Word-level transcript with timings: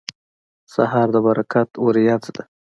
سهار 0.73 1.07
د 1.15 1.17
برکت 1.27 1.69
وریځ 1.85 2.23
ده. 2.35 2.43